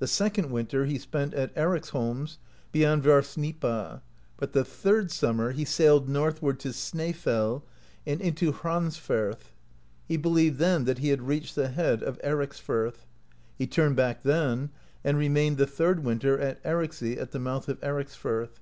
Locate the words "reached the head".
11.22-12.02